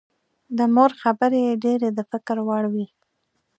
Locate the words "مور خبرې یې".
0.75-1.53